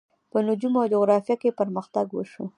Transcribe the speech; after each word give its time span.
په 0.31 0.37
نجوم 0.47 0.73
او 0.81 0.87
جغرافیه 0.93 1.35
کې 1.41 1.57
پرمختګ 1.59 2.05
وشو. 2.13 2.45